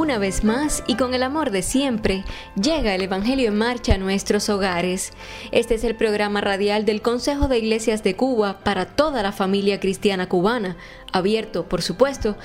Una 0.00 0.16
vez 0.16 0.44
más 0.44 0.82
y 0.86 0.96
con 0.96 1.12
el 1.12 1.22
amor 1.22 1.50
de 1.50 1.60
siempre, 1.60 2.24
llega 2.54 2.94
el 2.94 3.02
Evangelio 3.02 3.48
en 3.48 3.58
marcha 3.58 3.96
a 3.96 3.98
nuestros 3.98 4.48
hogares. 4.48 5.12
Este 5.52 5.74
es 5.74 5.84
el 5.84 5.94
programa 5.94 6.40
radial 6.40 6.86
del 6.86 7.02
Consejo 7.02 7.48
de 7.48 7.58
Iglesias 7.58 8.02
de 8.02 8.16
Cuba 8.16 8.60
para 8.64 8.86
toda 8.86 9.22
la 9.22 9.30
familia 9.30 9.78
cristiana 9.78 10.26
cubana, 10.26 10.78
abierto, 11.12 11.68
por 11.68 11.82
supuesto, 11.82 12.38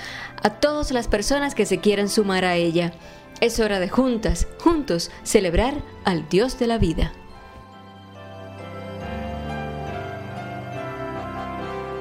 a 0.44 0.50
todas 0.50 0.92
las 0.92 1.08
personas 1.08 1.56
que 1.56 1.66
se 1.66 1.80
quieran 1.80 2.10
sumar 2.10 2.44
a 2.44 2.58
ella. 2.58 2.92
Es 3.40 3.62
hora 3.62 3.80
de 3.80 3.88
juntas, 3.88 4.50
juntos, 4.60 5.10
celebrar 5.24 5.76
al 6.04 6.28
Dios 6.28 6.60
de 6.60 6.68
la 6.68 6.78
vida. 6.78 7.14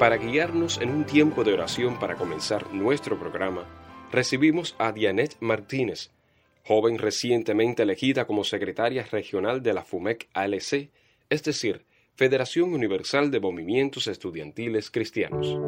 Para 0.01 0.17
guiarnos 0.17 0.81
en 0.81 0.91
un 0.91 1.05
tiempo 1.05 1.45
de 1.45 1.53
oración 1.53 2.01
para 2.01 2.17
comenzar 2.17 2.73
nuestro 2.73 3.17
programa, 3.17 3.63
recibimos 4.15 4.77
a 4.79 4.93
Dianet 4.93 5.37
Martínez, 5.41 6.11
joven 6.65 6.99
recientemente 6.99 7.83
elegida 7.83 8.27
como 8.27 8.45
secretaria 8.45 9.05
regional 9.11 9.61
de 9.61 9.75
la 9.75 9.83
FUMEC 9.83 10.29
ALC, 10.33 10.89
es 11.29 11.43
decir, 11.43 11.85
Federación 12.15 12.73
Universal 12.75 13.33
de 13.33 13.41
Movimientos 13.41 14.07
Estudiantiles 14.07 14.93
Cristianos. 14.93 15.59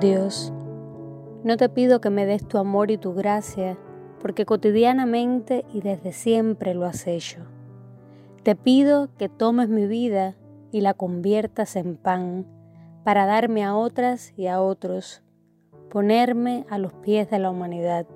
Dios, 0.00 0.50
no 1.44 1.58
te 1.58 1.68
pido 1.68 2.00
que 2.00 2.08
me 2.08 2.24
des 2.24 2.48
tu 2.48 2.56
amor 2.56 2.90
y 2.90 2.96
tu 2.96 3.12
gracia, 3.12 3.78
porque 4.18 4.46
cotidianamente 4.46 5.66
y 5.74 5.82
desde 5.82 6.14
siempre 6.14 6.72
lo 6.72 6.86
has 6.86 7.06
hecho. 7.06 7.40
Te 8.44 8.56
pido 8.56 9.10
que 9.18 9.28
tomes 9.28 9.68
mi 9.68 9.86
vida 9.86 10.36
y 10.72 10.80
la 10.80 10.94
conviertas 10.94 11.76
en 11.76 11.96
pan 11.96 12.46
para 13.04 13.26
darme 13.26 13.64
a 13.64 13.76
otras 13.76 14.32
y 14.36 14.46
a 14.46 14.60
otros, 14.60 15.22
ponerme 15.90 16.66
a 16.70 16.78
los 16.78 16.92
pies 16.94 17.30
de 17.30 17.38
la 17.38 17.50
humanidad, 17.50 18.06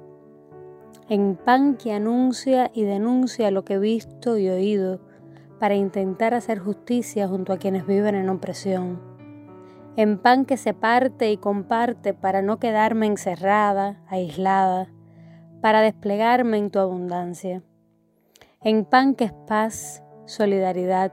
en 1.08 1.36
pan 1.36 1.76
que 1.76 1.92
anuncia 1.92 2.70
y 2.74 2.82
denuncia 2.84 3.50
lo 3.50 3.64
que 3.64 3.74
he 3.74 3.78
visto 3.78 4.38
y 4.38 4.48
oído, 4.48 5.00
para 5.60 5.74
intentar 5.74 6.34
hacer 6.34 6.58
justicia 6.58 7.28
junto 7.28 7.52
a 7.52 7.58
quienes 7.58 7.86
viven 7.86 8.14
en 8.14 8.28
opresión, 8.28 9.00
en 9.96 10.18
pan 10.18 10.44
que 10.44 10.56
se 10.56 10.72
parte 10.72 11.30
y 11.30 11.36
comparte 11.36 12.14
para 12.14 12.42
no 12.42 12.58
quedarme 12.58 13.06
encerrada, 13.06 14.00
aislada, 14.08 14.92
para 15.60 15.80
desplegarme 15.80 16.58
en 16.58 16.70
tu 16.70 16.78
abundancia, 16.78 17.62
en 18.62 18.84
pan 18.84 19.14
que 19.14 19.24
es 19.24 19.32
paz, 19.46 20.02
solidaridad, 20.24 21.12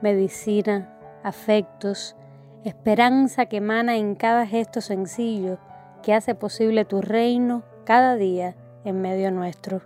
medicina, 0.00 0.96
afectos, 1.24 2.16
esperanza 2.64 3.46
que 3.46 3.58
emana 3.58 3.96
en 3.96 4.14
cada 4.14 4.46
gesto 4.46 4.80
sencillo 4.80 5.58
que 6.02 6.14
hace 6.14 6.34
posible 6.34 6.84
tu 6.84 7.00
reino 7.00 7.62
cada 7.84 8.16
día 8.16 8.56
en 8.84 9.00
medio 9.00 9.30
nuestro, 9.30 9.82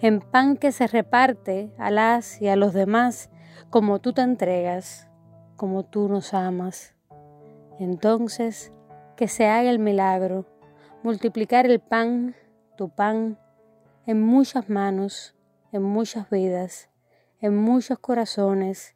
en 0.00 0.20
pan 0.20 0.56
que 0.56 0.72
se 0.72 0.86
reparte 0.86 1.70
a 1.78 1.90
las 1.90 2.40
y 2.40 2.48
a 2.48 2.56
los 2.56 2.72
demás 2.72 3.30
como 3.70 3.98
tú 3.98 4.12
te 4.12 4.22
entregas, 4.22 5.08
como 5.56 5.84
tú 5.84 6.08
nos 6.08 6.34
amas. 6.34 6.94
Entonces, 7.78 8.72
que 9.16 9.28
se 9.28 9.46
haga 9.46 9.70
el 9.70 9.78
milagro, 9.78 10.46
multiplicar 11.02 11.66
el 11.66 11.80
pan, 11.80 12.34
tu 12.76 12.88
pan, 12.88 13.38
en 14.06 14.22
muchas 14.22 14.68
manos, 14.68 15.34
en 15.72 15.82
muchas 15.82 16.30
vidas, 16.30 16.88
en 17.40 17.56
muchos 17.56 17.98
corazones, 17.98 18.94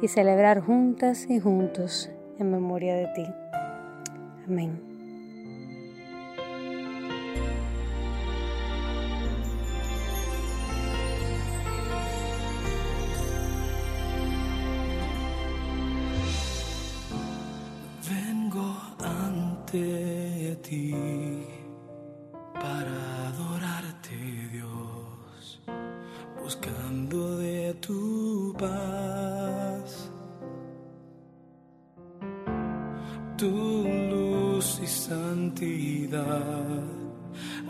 y 0.00 0.08
celebrar 0.08 0.60
juntas 0.60 1.26
y 1.28 1.40
juntos 1.40 2.10
en 2.38 2.50
memoria 2.50 2.94
de 2.94 3.06
ti. 3.08 3.26
Amén. 4.46 4.80
Vengo 18.08 18.76
ante 19.00 20.56
ti 20.62 20.94
para 22.54 23.28
adorarte, 23.28 24.16
Dios, 24.52 25.60
buscando 26.40 27.36
de 27.38 27.74
tu 27.74 28.54
paz. 28.58 29.07
Tu 33.38 33.46
luz 33.46 34.80
y 34.82 34.86
santidad, 34.88 36.82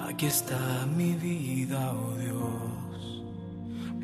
aquí 0.01 0.25
está 0.25 0.89
mi 0.97 1.13
vida, 1.13 1.93
oh 1.93 2.17
Dios, 2.17 3.21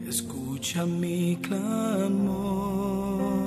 escucha 0.07 0.85
mi 0.85 1.39
clamor. 1.41 3.44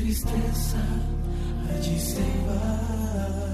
La 0.00 0.06
tristeza 0.06 0.78
allí 1.68 1.98
se 1.98 2.20
va. 2.46 3.49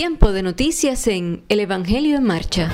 Tiempo 0.00 0.32
de 0.32 0.42
noticias 0.42 1.06
en 1.08 1.44
El 1.50 1.60
Evangelio 1.60 2.16
en 2.16 2.24
Marcha. 2.24 2.70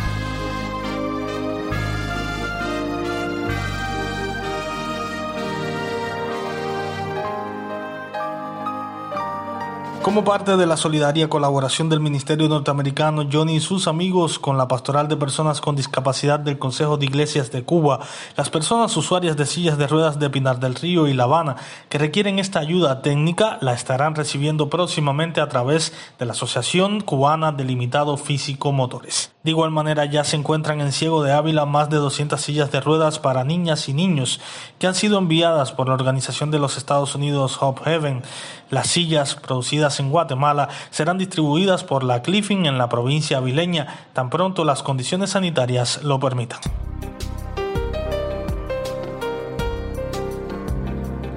Como 10.06 10.22
parte 10.22 10.56
de 10.56 10.66
la 10.66 10.76
solidaria 10.76 11.28
colaboración 11.28 11.88
del 11.88 11.98
Ministerio 11.98 12.48
Norteamericano, 12.48 13.28
Johnny 13.28 13.56
y 13.56 13.60
sus 13.60 13.88
amigos 13.88 14.38
con 14.38 14.56
la 14.56 14.68
Pastoral 14.68 15.08
de 15.08 15.16
Personas 15.16 15.60
con 15.60 15.74
Discapacidad 15.74 16.38
del 16.38 16.60
Consejo 16.60 16.96
de 16.96 17.06
Iglesias 17.06 17.50
de 17.50 17.64
Cuba, 17.64 17.98
las 18.36 18.48
personas 18.48 18.96
usuarias 18.96 19.36
de 19.36 19.46
sillas 19.46 19.78
de 19.78 19.88
ruedas 19.88 20.20
de 20.20 20.30
Pinar 20.30 20.60
del 20.60 20.76
Río 20.76 21.08
y 21.08 21.12
La 21.12 21.24
Habana 21.24 21.56
que 21.88 21.98
requieren 21.98 22.38
esta 22.38 22.60
ayuda 22.60 23.02
técnica 23.02 23.58
la 23.60 23.72
estarán 23.72 24.14
recibiendo 24.14 24.70
próximamente 24.70 25.40
a 25.40 25.48
través 25.48 25.92
de 26.20 26.24
la 26.24 26.34
Asociación 26.34 27.00
Cubana 27.00 27.50
de 27.50 27.64
Limitado 27.64 28.16
Físico 28.16 28.70
Motores. 28.70 29.35
De 29.46 29.52
igual 29.52 29.70
manera 29.70 30.04
ya 30.06 30.24
se 30.24 30.34
encuentran 30.34 30.80
en 30.80 30.90
Ciego 30.90 31.22
de 31.22 31.30
Ávila 31.32 31.66
más 31.66 31.88
de 31.88 31.98
200 31.98 32.40
sillas 32.40 32.72
de 32.72 32.80
ruedas 32.80 33.20
para 33.20 33.44
niñas 33.44 33.88
y 33.88 33.94
niños 33.94 34.40
que 34.80 34.88
han 34.88 34.96
sido 34.96 35.18
enviadas 35.18 35.70
por 35.70 35.86
la 35.86 35.94
Organización 35.94 36.50
de 36.50 36.58
los 36.58 36.76
Estados 36.76 37.14
Unidos 37.14 37.56
Hope 37.60 37.84
Heaven. 37.84 38.24
Las 38.70 38.88
sillas 38.88 39.36
producidas 39.36 40.00
en 40.00 40.10
Guatemala 40.10 40.68
serán 40.90 41.16
distribuidas 41.16 41.84
por 41.84 42.02
la 42.02 42.22
Cliffing 42.22 42.66
en 42.66 42.76
la 42.76 42.88
provincia 42.88 43.38
avileña 43.38 44.08
tan 44.14 44.30
pronto 44.30 44.64
las 44.64 44.82
condiciones 44.82 45.30
sanitarias 45.30 46.02
lo 46.02 46.18
permitan. 46.18 46.58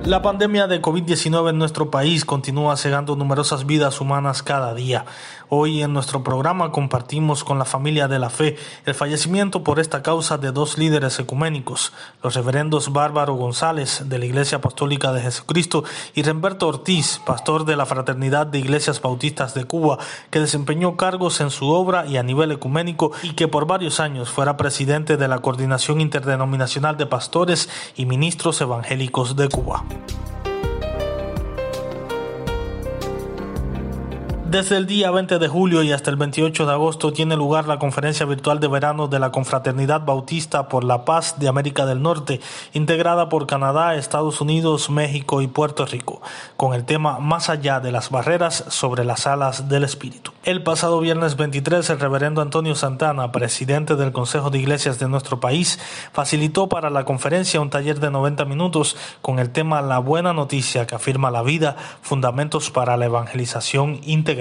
La 0.09 0.23
pandemia 0.23 0.65
de 0.65 0.81
COVID-19 0.81 1.51
en 1.51 1.59
nuestro 1.59 1.91
país 1.91 2.25
continúa 2.25 2.75
cegando 2.77 3.15
numerosas 3.15 3.67
vidas 3.67 4.01
humanas 4.01 4.41
cada 4.41 4.73
día. 4.73 5.05
Hoy 5.51 5.81
en 5.81 5.93
nuestro 5.93 6.23
programa 6.23 6.71
compartimos 6.71 7.43
con 7.43 7.57
la 7.57 7.65
familia 7.65 8.07
de 8.07 8.19
la 8.19 8.29
fe 8.29 8.55
el 8.85 8.93
fallecimiento 8.93 9.63
por 9.63 9.79
esta 9.79 10.03
causa 10.03 10.37
de 10.37 10.51
dos 10.51 10.77
líderes 10.77 11.17
ecuménicos, 11.17 11.91
los 12.21 12.35
reverendos 12.35 12.93
Bárbaro 12.93 13.33
González 13.33 14.03
de 14.05 14.19
la 14.19 14.25
Iglesia 14.25 14.59
Apostólica 14.59 15.11
de 15.11 15.21
Jesucristo 15.21 15.83
y 16.13 16.21
Remberto 16.21 16.67
Ortiz, 16.67 17.19
pastor 17.25 17.65
de 17.65 17.75
la 17.75 17.87
Fraternidad 17.87 18.45
de 18.45 18.59
Iglesias 18.59 19.01
Bautistas 19.01 19.55
de 19.55 19.63
Cuba, 19.63 19.97
que 20.29 20.39
desempeñó 20.39 20.95
cargos 20.97 21.41
en 21.41 21.49
su 21.49 21.67
obra 21.69 22.05
y 22.05 22.17
a 22.17 22.23
nivel 22.23 22.51
ecuménico 22.51 23.11
y 23.23 23.31
que 23.33 23.47
por 23.47 23.65
varios 23.65 23.99
años 23.99 24.29
fuera 24.29 24.55
presidente 24.55 25.17
de 25.17 25.27
la 25.27 25.39
Coordinación 25.39 25.99
Interdenominacional 25.99 26.95
de 26.95 27.07
Pastores 27.07 27.69
y 27.95 28.05
Ministros 28.05 28.61
Evangélicos 28.61 29.35
de 29.35 29.49
Cuba. 29.49 29.83
Desde 34.49 34.77
el 34.77 34.87
día 34.87 35.11
20 35.11 35.37
de 35.37 35.47
julio 35.47 35.83
y 35.83 35.91
hasta 35.91 36.09
el 36.09 36.15
28 36.15 36.65
de 36.65 36.71
agosto 36.71 37.13
tiene 37.13 37.35
lugar 37.35 37.67
la 37.67 37.77
conferencia 37.77 38.25
virtual 38.25 38.59
de 38.59 38.67
verano 38.67 39.07
de 39.07 39.19
la 39.19 39.31
Confraternidad 39.31 40.03
Bautista 40.03 40.67
por 40.67 40.83
la 40.83 41.05
Paz 41.05 41.35
de 41.37 41.47
América 41.47 41.85
del 41.85 42.01
Norte, 42.01 42.41
integrada 42.73 43.29
por 43.29 43.45
Canadá, 43.45 43.93
Estados 43.93 44.41
Unidos, 44.41 44.89
México 44.89 45.43
y 45.43 45.47
Puerto 45.47 45.85
Rico, 45.85 46.23
con 46.57 46.73
el 46.73 46.83
tema 46.83 47.19
Más 47.19 47.51
allá 47.51 47.79
de 47.79 47.91
las 47.91 48.09
barreras 48.09 48.65
sobre 48.69 49.05
las 49.05 49.27
alas 49.27 49.69
del 49.69 49.83
Espíritu. 49.83 50.31
El 50.43 50.63
pasado 50.63 50.99
viernes 50.99 51.35
23, 51.35 51.87
el 51.87 51.99
reverendo 51.99 52.41
Antonio 52.41 52.73
Santana, 52.73 53.31
presidente 53.31 53.95
del 53.97 54.11
Consejo 54.11 54.49
de 54.49 54.57
Iglesias 54.57 54.97
de 54.97 55.07
nuestro 55.07 55.39
país, 55.39 55.77
facilitó 56.11 56.67
para 56.69 56.89
la 56.89 57.05
conferencia 57.05 57.61
un 57.61 57.69
taller 57.69 57.99
de 57.99 58.09
90 58.09 58.45
minutos 58.45 58.97
con 59.21 59.37
el 59.37 59.51
tema 59.51 59.83
La 59.83 59.99
buena 59.99 60.33
noticia 60.33 60.87
que 60.87 60.95
afirma 60.95 61.29
la 61.29 61.43
vida, 61.43 61.75
fundamentos 62.01 62.71
para 62.71 62.97
la 62.97 63.05
evangelización 63.05 63.99
integral. 64.05 64.38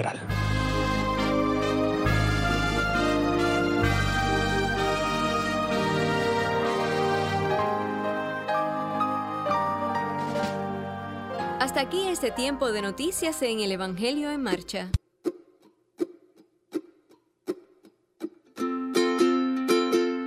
Hasta 11.59 11.81
aquí 11.81 12.07
este 12.07 12.31
tiempo 12.31 12.71
de 12.71 12.81
noticias 12.81 13.41
en 13.41 13.59
el 13.59 13.71
Evangelio 13.71 14.31
en 14.31 14.41
Marcha. 14.41 14.89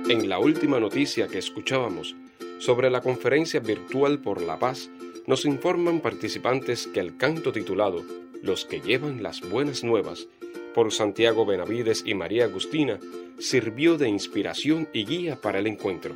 En 0.09 0.29
la 0.29 0.37
última 0.37 0.79
noticia 0.79 1.27
que 1.27 1.39
escuchábamos 1.39 2.15
sobre 2.59 2.91
la 2.91 3.01
conferencia 3.01 3.59
virtual 3.59 4.19
por 4.19 4.41
la 4.41 4.59
paz, 4.59 4.89
nos 5.25 5.45
informan 5.45 5.99
participantes 5.99 6.87
que 6.87 6.99
el 6.99 7.17
canto 7.17 7.51
titulado 7.51 8.03
Los 8.43 8.65
que 8.65 8.81
llevan 8.81 9.23
las 9.23 9.39
buenas 9.39 9.85
nuevas 9.85 10.27
por 10.75 10.91
Santiago 10.91 11.45
Benavides 11.45 12.03
y 12.05 12.13
María 12.13 12.43
Agustina 12.43 12.99
sirvió 13.39 13.97
de 13.97 14.09
inspiración 14.09 14.89
y 14.91 15.05
guía 15.05 15.37
para 15.37 15.59
el 15.59 15.67
encuentro, 15.67 16.13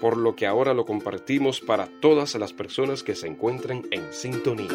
por 0.00 0.16
lo 0.16 0.34
que 0.34 0.48
ahora 0.48 0.74
lo 0.74 0.84
compartimos 0.84 1.60
para 1.60 1.86
todas 2.00 2.34
las 2.34 2.52
personas 2.52 3.04
que 3.04 3.14
se 3.14 3.28
encuentran 3.28 3.86
en 3.92 4.12
sintonía. 4.12 4.70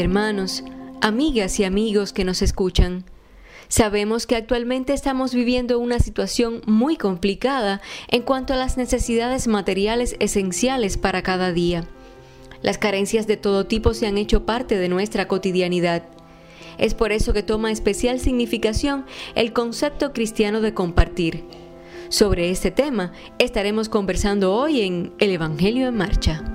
Hermanos, 0.00 0.64
amigas 1.00 1.58
y 1.60 1.64
amigos 1.64 2.12
que 2.12 2.24
nos 2.24 2.42
escuchan, 2.42 3.04
Sabemos 3.68 4.26
que 4.26 4.36
actualmente 4.36 4.92
estamos 4.92 5.34
viviendo 5.34 5.78
una 5.78 5.98
situación 5.98 6.60
muy 6.66 6.96
complicada 6.96 7.80
en 8.08 8.22
cuanto 8.22 8.52
a 8.52 8.56
las 8.56 8.76
necesidades 8.76 9.48
materiales 9.48 10.16
esenciales 10.20 10.98
para 10.98 11.22
cada 11.22 11.52
día. 11.52 11.84
Las 12.62 12.78
carencias 12.78 13.26
de 13.26 13.36
todo 13.36 13.66
tipo 13.66 13.92
se 13.92 14.06
han 14.06 14.16
hecho 14.16 14.46
parte 14.46 14.78
de 14.78 14.88
nuestra 14.88 15.28
cotidianidad. 15.28 16.04
Es 16.78 16.94
por 16.94 17.12
eso 17.12 17.32
que 17.32 17.42
toma 17.42 17.70
especial 17.70 18.20
significación 18.20 19.06
el 19.34 19.52
concepto 19.52 20.12
cristiano 20.12 20.60
de 20.60 20.74
compartir. 20.74 21.44
Sobre 22.08 22.50
este 22.50 22.70
tema 22.70 23.12
estaremos 23.38 23.88
conversando 23.88 24.54
hoy 24.54 24.82
en 24.82 25.12
El 25.18 25.30
Evangelio 25.30 25.88
en 25.88 25.96
Marcha. 25.96 26.53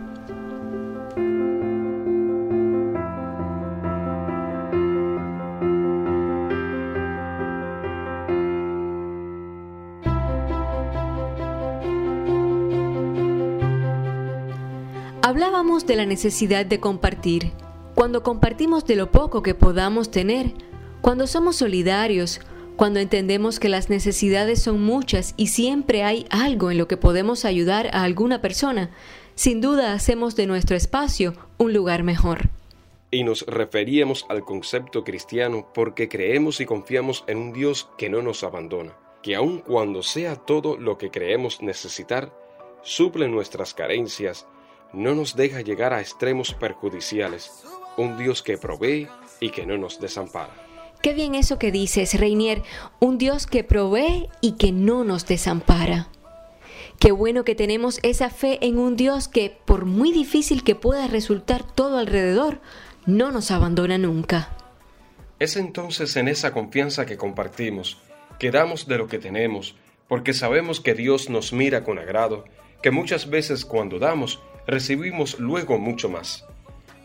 Hablábamos 15.29 15.85
de 15.85 15.95
la 15.95 16.07
necesidad 16.07 16.65
de 16.65 16.79
compartir. 16.79 17.51
Cuando 17.93 18.23
compartimos 18.23 18.87
de 18.87 18.95
lo 18.95 19.11
poco 19.11 19.43
que 19.43 19.53
podamos 19.53 20.09
tener, 20.09 20.53
cuando 21.01 21.27
somos 21.27 21.57
solidarios, 21.57 22.41
cuando 22.75 22.99
entendemos 22.99 23.59
que 23.59 23.69
las 23.69 23.91
necesidades 23.91 24.59
son 24.59 24.81
muchas 24.81 25.35
y 25.37 25.49
siempre 25.49 26.01
hay 26.01 26.25
algo 26.31 26.71
en 26.71 26.79
lo 26.79 26.87
que 26.87 26.97
podemos 26.97 27.45
ayudar 27.45 27.91
a 27.93 28.01
alguna 28.05 28.41
persona, 28.41 28.89
sin 29.35 29.61
duda 29.61 29.93
hacemos 29.93 30.35
de 30.35 30.47
nuestro 30.47 30.75
espacio 30.75 31.35
un 31.59 31.73
lugar 31.73 32.01
mejor. 32.01 32.49
Y 33.11 33.23
nos 33.23 33.45
referíamos 33.45 34.25
al 34.29 34.43
concepto 34.43 35.03
cristiano 35.03 35.69
porque 35.75 36.09
creemos 36.09 36.59
y 36.59 36.65
confiamos 36.65 37.23
en 37.27 37.37
un 37.37 37.53
Dios 37.53 37.87
que 37.99 38.09
no 38.09 38.23
nos 38.23 38.43
abandona, 38.43 38.97
que 39.21 39.35
aun 39.35 39.59
cuando 39.59 40.01
sea 40.01 40.37
todo 40.37 40.75
lo 40.75 40.97
que 40.97 41.11
creemos 41.11 41.61
necesitar, 41.61 42.33
suple 42.81 43.27
nuestras 43.27 43.75
carencias, 43.75 44.47
no 44.93 45.15
nos 45.15 45.35
deja 45.35 45.61
llegar 45.61 45.93
a 45.93 46.01
extremos 46.01 46.53
perjudiciales, 46.53 47.51
un 47.97 48.17
Dios 48.17 48.41
que 48.41 48.57
provee 48.57 49.07
y 49.39 49.51
que 49.51 49.65
no 49.65 49.77
nos 49.77 49.99
desampara. 49.99 50.53
Qué 51.01 51.13
bien 51.13 51.35
eso 51.35 51.59
que 51.59 51.71
dices, 51.71 52.19
Reinier, 52.19 52.61
un 52.99 53.17
Dios 53.17 53.47
que 53.47 53.63
provee 53.63 54.27
y 54.41 54.53
que 54.53 54.71
no 54.71 55.03
nos 55.03 55.25
desampara. 55.25 56.09
Qué 56.99 57.13
bueno 57.13 57.45
que 57.45 57.55
tenemos 57.55 57.99
esa 58.03 58.29
fe 58.29 58.59
en 58.61 58.77
un 58.77 58.97
Dios 58.97 59.29
que, 59.29 59.57
por 59.65 59.85
muy 59.85 60.11
difícil 60.11 60.63
que 60.63 60.75
pueda 60.75 61.07
resultar 61.07 61.63
todo 61.63 61.97
alrededor, 61.97 62.59
no 63.05 63.31
nos 63.31 63.51
abandona 63.51 63.97
nunca. 63.97 64.49
Es 65.39 65.55
entonces 65.55 66.17
en 66.17 66.27
esa 66.27 66.51
confianza 66.51 67.05
que 67.05 67.15
compartimos, 67.15 67.97
que 68.37 68.51
damos 68.51 68.87
de 68.87 68.97
lo 68.97 69.07
que 69.07 69.19
tenemos, 69.19 69.75
porque 70.09 70.33
sabemos 70.33 70.81
que 70.81 70.95
Dios 70.95 71.29
nos 71.29 71.53
mira 71.53 71.85
con 71.85 71.97
agrado, 71.97 72.43
que 72.81 72.91
muchas 72.91 73.29
veces 73.29 73.63
cuando 73.63 73.99
damos 73.99 74.41
recibimos 74.69 75.39
luego 75.39 75.77
mucho 75.77 76.09
más. 76.09 76.45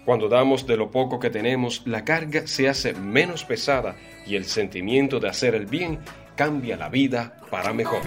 Cuando 0.05 0.29
damos 0.29 0.67
de 0.67 0.77
lo 0.77 0.91
poco 0.91 1.19
que 1.19 1.31
tenemos, 1.31 1.83
la 1.87 2.05
carga 2.05 2.47
se 2.47 2.69
hace 2.69 2.93
menos 2.93 3.45
pesada 3.45 3.97
y 4.27 4.37
el 4.37 4.45
sentimiento 4.45 5.19
de 5.19 5.29
hacer 5.29 5.55
el 5.55 5.67
bien 5.67 5.99
cambia 6.37 6.77
la 6.77 6.89
vida 6.89 7.37
para 7.51 7.73
mejor. 7.73 8.03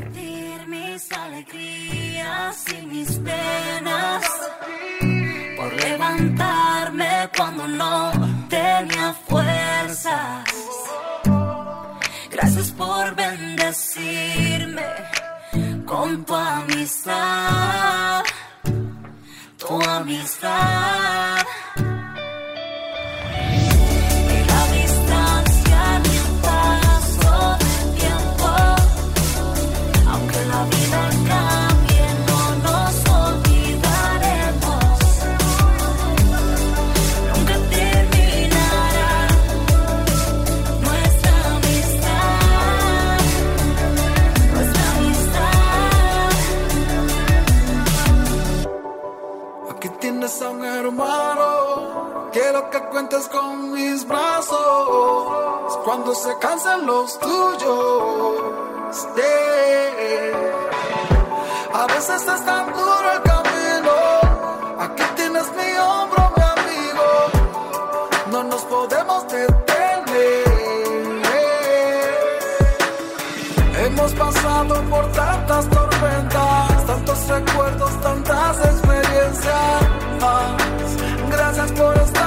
Gracias 12.32 12.72
por 12.72 13.16
bendecirme 13.16 14.86
con 15.86 16.24
tu 16.26 16.36
amistad. 16.36 18.24
Tu 19.68 19.74
amistad. 19.82 21.47
Con 53.10 53.72
mis 53.72 54.06
brazos. 54.06 55.78
Cuando 55.86 56.14
se 56.14 56.38
cansen 56.40 56.86
los 56.86 57.18
tuyos. 57.20 58.36
Yeah. 59.16 60.34
A 61.74 61.88
veces 61.88 62.22
es 62.22 62.46
tan 62.46 62.74
duro 62.74 63.12
el 63.16 63.22
camino. 63.22 63.94
Aquí 64.80 65.04
tienes 65.16 65.46
mi 65.56 65.78
hombro, 65.78 66.34
mi 66.36 66.44
amigo. 66.44 67.08
No 68.30 68.44
nos 68.44 68.62
podemos 68.64 69.24
detener. 69.30 70.44
Hemos 73.86 74.14
pasado 74.16 74.82
por 74.90 75.12
tantas 75.14 75.70
tormentas, 75.70 76.86
tantos 76.86 77.28
recuerdos, 77.30 78.02
tantas 78.02 78.58
experiencias. 78.66 79.84
Gracias 81.32 81.72
por 81.72 81.98
estar 81.98 82.27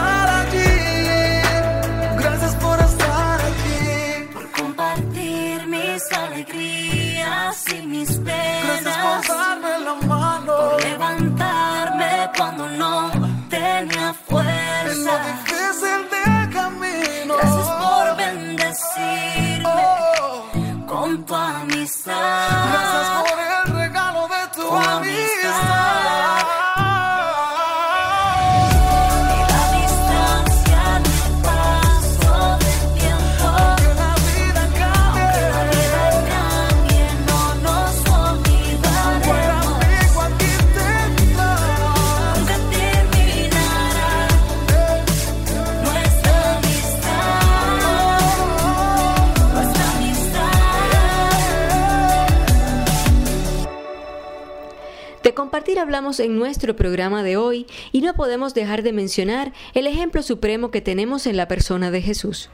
hablamos 55.90 56.20
en 56.20 56.38
nuestro 56.38 56.76
programa 56.76 57.24
de 57.24 57.36
hoy 57.36 57.66
y 57.90 58.00
no 58.00 58.14
podemos 58.14 58.54
dejar 58.54 58.84
de 58.84 58.92
mencionar 58.92 59.52
el 59.74 59.88
ejemplo 59.88 60.22
supremo 60.22 60.70
que 60.70 60.80
tenemos 60.80 61.26
en 61.26 61.36
la 61.36 61.48
persona 61.48 61.90
de 61.90 62.00
Jesús. 62.00 62.48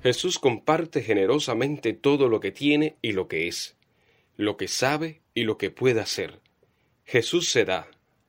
Jesús 0.00 0.38
comparte 0.38 1.02
generosamente 1.02 1.92
todo 1.92 2.28
lo 2.28 2.38
que 2.38 2.52
tiene 2.52 2.94
y 3.02 3.14
lo 3.14 3.26
que 3.26 3.48
es, 3.48 3.76
lo 4.36 4.56
que 4.56 4.68
sabe 4.68 5.22
y 5.34 5.42
lo 5.42 5.58
que 5.58 5.72
puede 5.72 6.00
hacer. 6.00 6.38
Jesús 7.04 7.50
se 7.50 7.64
da, 7.64 7.88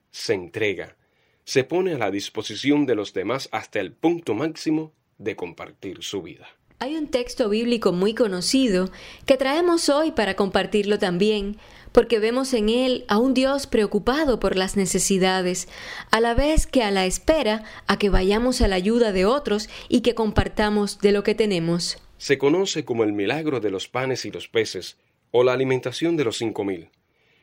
se 0.09 0.33
entrega, 0.33 0.97
se 1.43 1.63
pone 1.63 1.93
a 1.93 1.99
la 1.99 2.09
disposición 2.09 2.87
de 2.87 2.95
los 2.95 3.13
demás 3.13 3.49
hasta 3.51 3.79
el 3.79 3.91
punto 3.91 4.33
máximo 4.33 4.93
de 5.19 5.35
compartir 5.35 6.01
su 6.01 6.23
vida. 6.23 6.47
Hay 6.81 6.95
un 6.95 7.07
texto 7.07 7.49
bíblico 7.49 7.91
muy 7.91 8.13
conocido 8.13 8.89
que 9.25 9.35
traemos 9.35 9.89
hoy 9.89 10.11
para 10.11 10.37
compartirlo 10.37 10.97
también, 10.97 11.57
porque 11.91 12.19
vemos 12.19 12.53
en 12.53 12.69
él 12.69 13.05
a 13.07 13.17
un 13.17 13.33
Dios 13.33 13.67
preocupado 13.67 14.39
por 14.39 14.55
las 14.55 14.77
necesidades, 14.77 15.67
a 16.11 16.19
la 16.19 16.33
vez 16.33 16.67
que 16.67 16.83
a 16.83 16.91
la 16.91 17.05
espera 17.05 17.63
a 17.87 17.97
que 17.97 18.09
vayamos 18.09 18.61
a 18.61 18.67
la 18.67 18.75
ayuda 18.75 19.11
de 19.11 19.25
otros 19.25 19.69
y 19.87 20.01
que 20.01 20.15
compartamos 20.15 20.99
de 20.99 21.11
lo 21.11 21.23
que 21.23 21.35
tenemos. 21.35 21.97
Se 22.17 22.37
conoce 22.37 22.85
como 22.85 23.03
el 23.03 23.13
milagro 23.13 23.59
de 23.59 23.71
los 23.71 23.87
panes 23.87 24.25
y 24.25 24.31
los 24.31 24.47
peces, 24.47 24.97
o 25.31 25.43
la 25.43 25.53
alimentación 25.53 26.17
de 26.17 26.23
los 26.25 26.37
cinco 26.37 26.63
mil. 26.63 26.89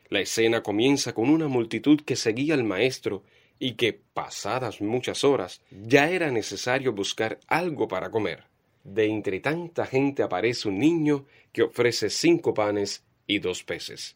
La 0.09 0.21
escena 0.21 0.63
comienza 0.63 1.13
con 1.13 1.29
una 1.29 1.47
multitud 1.47 2.01
que 2.01 2.15
seguía 2.15 2.53
al 2.53 2.63
maestro 2.63 3.23
y 3.59 3.73
que, 3.73 3.93
pasadas 3.93 4.81
muchas 4.81 5.23
horas, 5.23 5.61
ya 5.71 6.09
era 6.09 6.31
necesario 6.31 6.93
buscar 6.93 7.39
algo 7.47 7.87
para 7.87 8.11
comer. 8.11 8.43
De 8.83 9.05
entre 9.05 9.39
tanta 9.39 9.85
gente 9.85 10.23
aparece 10.23 10.69
un 10.69 10.79
niño 10.79 11.25
que 11.51 11.63
ofrece 11.63 12.09
cinco 12.09 12.53
panes 12.53 13.03
y 13.25 13.39
dos 13.39 13.63
peces. 13.63 14.15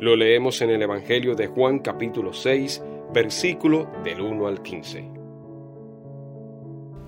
Lo 0.00 0.14
leemos 0.14 0.60
en 0.60 0.70
el 0.70 0.82
Evangelio 0.82 1.34
de 1.34 1.46
Juan 1.46 1.78
capítulo 1.78 2.34
6, 2.34 2.82
versículo 3.14 3.88
del 4.04 4.20
1 4.20 4.46
al 4.46 4.60
15. 4.60 5.08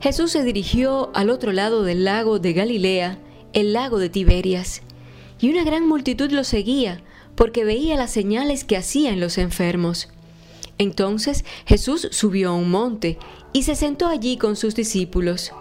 Jesús 0.01 0.31
se 0.31 0.43
dirigió 0.43 1.11
al 1.15 1.29
otro 1.29 1.53
lado 1.53 1.83
del 1.83 2.05
lago 2.05 2.39
de 2.39 2.55
Galilea, 2.55 3.19
el 3.53 3.75
lago 3.75 3.99
de 3.99 4.09
Tiberias, 4.09 4.81
y 5.39 5.51
una 5.51 5.65
gran 5.65 5.87
multitud 5.87 6.31
lo 6.31 6.45
seguía, 6.45 7.03
porque 7.35 7.65
veía 7.65 7.97
las 7.97 8.13
señales 8.13 8.65
que 8.65 8.77
hacía 8.77 9.11
en 9.11 9.21
los 9.21 9.37
enfermos. 9.37 10.09
Entonces 10.79 11.45
Jesús 11.67 12.09
subió 12.13 12.51
a 12.51 12.55
un 12.55 12.71
monte 12.71 13.19
y 13.53 13.65
se 13.65 13.75
sentó 13.75 14.07
allí 14.07 14.39
con 14.39 14.57
sus 14.57 14.75
discípulos. 14.75 15.53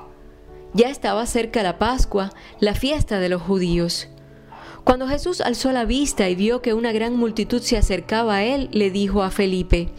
Ya 0.74 0.90
estaba 0.90 1.26
cerca 1.26 1.64
la 1.64 1.78
Pascua, 1.80 2.32
la 2.60 2.76
fiesta 2.76 3.20
de 3.20 3.30
los 3.30 3.42
judíos. 3.42 4.10
Cuando 4.88 5.10
Jesús 5.10 5.42
alzó 5.42 5.74
la 5.74 5.84
vista 5.84 6.30
y 6.30 6.36
vio 6.36 6.62
que 6.62 6.74
una 6.74 6.94
gran 6.94 7.14
multitud 7.14 7.62
se 7.62 7.76
acercaba 7.76 8.36
a 8.36 8.44
él, 8.46 8.70
le 8.72 8.90
dijo 8.90 9.22
a 9.22 9.32
Felipe, 9.32 9.90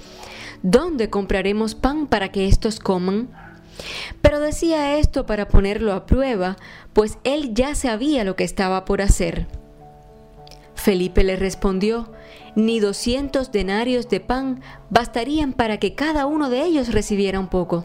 ¿Dónde 0.63 1.11
compraremos 1.11 1.75
pan 1.75 2.07
para 2.07 2.33
que 2.33 2.49
éstos 2.49 2.81
coman? 2.81 3.29
Pero 4.23 4.41
decía 4.41 4.97
esto 4.97 5.27
para 5.27 5.47
ponerlo 5.47 5.93
a 5.93 6.07
prueba, 6.07 6.57
pues 6.95 7.19
él 7.25 7.53
ya 7.53 7.75
sabía 7.75 8.25
lo 8.25 8.35
que 8.35 8.45
estaba 8.45 8.87
por 8.87 9.03
hacer. 9.03 9.47
Felipe 10.75 11.23
le 11.23 11.37
respondió, 11.37 12.11
ni 12.57 12.81
doscientos 12.81 13.53
denarios 13.53 14.09
de 14.09 14.21
pan 14.21 14.63
bastarían 14.89 15.53
para 15.53 15.77
que 15.77 15.95
cada 15.95 16.25
uno 16.25 16.49
de 16.49 16.65
ellos 16.65 16.95
recibiera 16.95 17.39
un 17.39 17.49
poco. 17.49 17.85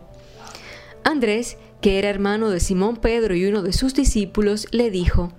Andrés, 1.03 1.57
que 1.81 1.99
era 1.99 2.07
hermano 2.07 2.49
de 2.49 2.61
Simón 2.61 2.95
Pedro 2.95 3.35
y 3.35 3.43
uno 3.43 3.61
de 3.61 3.73
sus 3.73 3.93
discípulos, 3.93 4.67
le 4.71 4.89
dijo, 4.89 5.33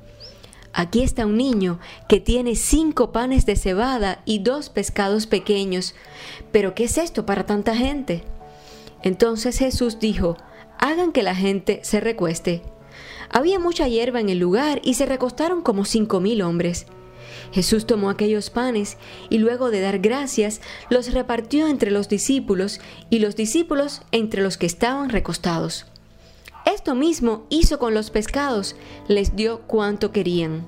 Aquí 0.77 1.05
está 1.05 1.25
un 1.25 1.37
niño 1.37 1.79
que 2.09 2.19
tiene 2.19 2.57
cinco 2.57 3.13
panes 3.13 3.47
de 3.47 3.55
cebada 3.55 4.21
y 4.25 4.41
dos 4.41 4.71
pescados 4.71 5.29
pequeños, 5.29 5.95
pero 6.51 6.75
¿qué 6.75 6.85
es 6.85 6.99
esto 6.99 7.25
para 7.25 7.47
tanta 7.47 7.77
gente? 7.77 8.25
Entonces 9.03 9.57
Jesús 9.57 10.01
dijo, 10.01 10.37
hagan 10.81 11.13
que 11.13 11.23
la 11.23 11.37
gente 11.37 11.79
se 11.85 12.01
recueste. 12.01 12.63
Había 13.31 13.61
mucha 13.61 13.87
hierba 13.87 14.19
en 14.19 14.29
el 14.29 14.39
lugar 14.39 14.81
y 14.83 14.95
se 14.95 15.07
recostaron 15.07 15.63
como 15.63 15.85
cinco 15.85 16.19
mil 16.19 16.43
hombres. 16.43 16.87
Jesús 17.53 17.87
tomó 17.87 18.11
aquellos 18.11 18.51
panes 18.51 18.97
y 19.31 19.39
luego 19.39 19.71
de 19.71 19.81
dar 19.81 20.01
gracias 20.01 20.61
los 20.91 21.13
repartió 21.13 21.69
entre 21.69 21.93
los 21.93 22.09
discípulos 22.09 22.81
y 23.11 23.21
los 23.21 23.37
discípulos 23.37 24.03
entre 24.11 24.43
los 24.43 24.59
que 24.59 24.67
estaban 24.67 25.09
recostados. 25.09 25.87
Esto 26.65 26.95
mismo 26.95 27.47
hizo 27.51 27.79
con 27.79 27.95
los 27.95 28.11
pescados, 28.11 28.77
les 29.07 29.37
dio 29.37 29.63
cuanto 29.63 30.13
querían. 30.13 30.65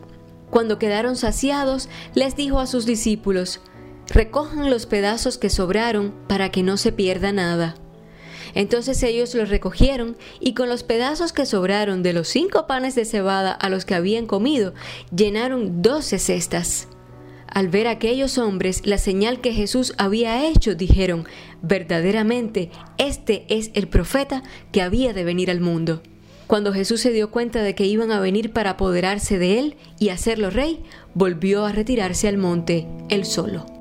Cuando 0.50 0.78
quedaron 0.78 1.16
saciados, 1.16 1.88
les 2.14 2.37
dijo 2.37 2.61
a 2.61 2.66
sus 2.66 2.87
discípulos, 2.87 3.61
recojan 4.09 4.70
los 4.70 4.87
pedazos 4.87 5.38
que 5.38 5.50
sobraron 5.50 6.14
para 6.28 6.50
que 6.50 6.62
no 6.62 6.76
se 6.76 6.92
pierda 6.92 7.32
nada. 7.32 7.76
Entonces 8.54 9.02
ellos 9.02 9.35
los 9.35 9.48
recogieron 9.48 10.16
y 10.40 10.54
con 10.54 10.68
los 10.68 10.82
pedazos 10.82 11.32
que 11.32 11.44
sobraron 11.44 12.02
de 12.02 12.12
los 12.12 12.28
cinco 12.28 12.66
panes 12.66 12.94
de 12.94 13.04
cebada 13.04 13.52
a 13.52 13.68
los 13.68 13.85
que 13.85 13.94
habían 13.94 14.26
comido, 14.26 14.72
llenaron 15.14 15.82
doce 15.82 16.18
cestas. 16.18 16.88
Al 17.48 17.68
ver 17.68 17.87
a 17.87 17.92
aquellos 17.92 18.38
hombres 18.38 18.82
la 18.85 18.98
señal 18.98 19.40
que 19.40 19.52
Jesús 19.52 19.94
había 19.98 20.46
hecho, 20.48 20.74
dijeron, 20.74 21.26
verdaderamente, 21.62 22.70
este 22.98 23.44
es 23.48 23.70
el 23.74 23.88
profeta 23.88 24.42
que 24.72 24.82
había 24.82 25.12
de 25.12 25.24
venir 25.24 25.50
al 25.50 25.61
mundo. 25.61 26.02
Cuando 26.46 26.72
Jesús 26.72 27.00
se 27.00 27.12
dio 27.12 27.30
cuenta 27.30 27.62
de 27.62 27.74
que 27.74 27.87
iban 27.87 28.12
a 28.12 28.20
venir 28.20 28.52
para 28.52 28.70
apoderarse 28.70 29.38
de 29.38 29.59
él 29.59 29.76
y 29.98 30.11
hacerlo 30.11 30.50
rey, 30.50 30.82
volvió 31.14 31.64
a 31.64 31.72
retirarse 31.72 32.28
al 32.28 32.38
monte, 32.38 32.87
él 33.09 33.24
solo. 33.24 33.75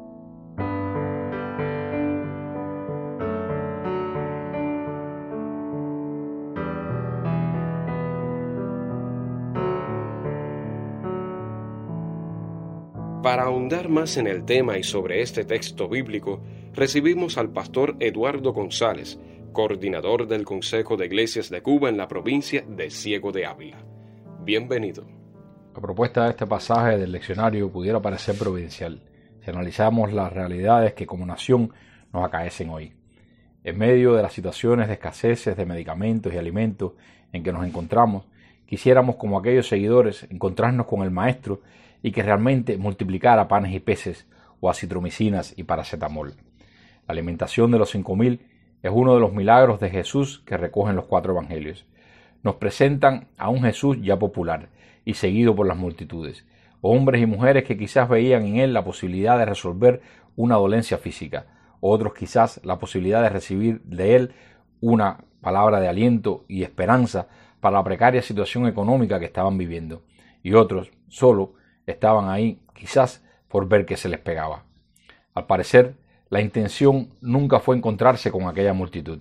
Para 13.26 13.46
ahondar 13.46 13.90
más 13.90 14.18
en 14.18 14.28
el 14.28 14.46
tema 14.46 14.78
y 14.78 14.84
sobre 14.84 15.24
este 15.24 15.46
texto 15.46 15.90
bíblico, 15.90 16.44
recibimos 16.76 17.40
al 17.40 17.50
pastor 17.50 17.96
Eduardo 18.00 18.54
González, 18.54 19.20
coordinador 19.52 20.28
del 20.28 20.46
Consejo 20.46 20.96
de 20.96 21.08
Iglesias 21.08 21.50
de 21.50 21.64
Cuba 21.64 21.90
en 21.90 21.98
la 21.98 22.08
provincia 22.08 22.64
de 22.68 22.92
Ciego 22.92 23.32
de 23.32 23.48
Ávila. 23.48 23.84
Bienvenido. 24.44 25.08
La 25.74 25.82
propuesta 25.82 26.26
de 26.26 26.30
este 26.30 26.46
pasaje 26.46 27.00
del 27.00 27.14
leccionario 27.14 27.72
pudiera 27.72 28.00
parecer 28.00 28.38
provincial 28.38 29.02
si 29.44 29.50
analizamos 29.50 30.14
las 30.14 30.32
realidades 30.32 30.94
que 30.94 31.08
como 31.08 31.26
nación 31.26 31.74
nos 32.14 32.24
acaecen 32.24 32.70
hoy. 32.70 32.94
En 33.64 33.76
medio 33.76 34.14
de 34.14 34.22
las 34.22 34.34
situaciones 34.34 34.88
de 34.88 34.94
escaseces 34.94 35.58
de 35.58 35.66
medicamentos 35.66 36.32
y 36.32 36.38
alimentos 36.38 36.92
en 37.34 37.42
que 37.42 37.52
nos 37.52 37.66
encontramos, 37.66 38.26
quisiéramos 38.68 39.16
como 39.16 39.40
aquellos 39.40 39.68
seguidores 39.68 40.28
encontrarnos 40.30 40.86
con 40.86 41.02
el 41.02 41.10
Maestro 41.10 41.62
y 42.06 42.12
que 42.12 42.22
realmente 42.22 42.78
multiplicara 42.78 43.48
panes 43.48 43.74
y 43.74 43.80
peces 43.80 44.28
o 44.60 44.70
acitromicinas 44.70 45.56
y 45.58 45.64
paracetamol. 45.64 46.36
La 47.08 47.14
alimentación 47.14 47.72
de 47.72 47.80
los 47.80 47.90
cinco 47.90 48.16
mil 48.16 48.46
es 48.84 48.92
uno 48.94 49.16
de 49.16 49.20
los 49.20 49.34
milagros 49.34 49.80
de 49.80 49.90
Jesús 49.90 50.44
que 50.46 50.56
recogen 50.56 50.96
los 50.96 51.06
cuatro 51.06 51.34
evangelios. 51.34 51.88
Nos 52.44 52.58
presentan 52.58 53.30
a 53.40 53.50
un 53.50 53.64
Jesús 53.64 53.98
ya 54.04 54.20
popular 54.20 54.70
y 55.04 55.16
seguido 55.16 55.56
por 55.56 55.66
las 55.66 55.78
multitudes, 55.78 56.46
hombres 56.80 57.24
y 57.24 57.26
mujeres 57.26 57.64
que 57.64 57.76
quizás 57.76 58.08
veían 58.08 58.46
en 58.46 58.58
él 58.58 58.74
la 58.74 58.84
posibilidad 58.84 59.40
de 59.40 59.46
resolver 59.46 60.04
una 60.36 60.58
dolencia 60.58 61.00
física, 61.00 61.48
otros 61.80 62.14
quizás 62.14 62.62
la 62.64 62.78
posibilidad 62.78 63.24
de 63.24 63.30
recibir 63.30 63.82
de 63.82 64.16
él 64.16 64.36
una 64.80 65.24
palabra 65.42 65.80
de 65.80 65.88
aliento 65.88 66.46
y 66.48 66.62
esperanza 66.62 67.30
para 67.60 67.78
la 67.78 67.84
precaria 67.84 68.22
situación 68.22 68.68
económica 68.68 69.20
que 69.20 69.26
estaban 69.26 69.58
viviendo, 69.58 70.04
y 70.44 70.54
otros 70.54 70.92
solo 71.08 71.56
estaban 71.88 72.30
ahí 72.30 72.60
quizás 72.74 73.24
por 73.48 73.68
ver 73.68 73.86
que 73.86 73.98
se 73.98 74.10
les 74.10 74.20
pegaba. 74.20 74.64
Al 75.34 75.46
parecer, 75.46 75.96
la 76.30 76.42
intención 76.42 77.10
nunca 77.22 77.60
fue 77.60 77.76
encontrarse 77.76 78.32
con 78.32 78.48
aquella 78.48 78.74
multitud. 78.74 79.20